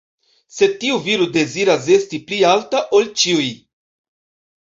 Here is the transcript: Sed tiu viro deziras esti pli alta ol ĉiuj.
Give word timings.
Sed 0.59 0.71
tiu 0.83 0.95
viro 1.07 1.27
deziras 1.35 1.89
esti 1.97 2.19
pli 2.31 2.39
alta 2.53 2.81
ol 3.01 3.07
ĉiuj. 3.25 3.47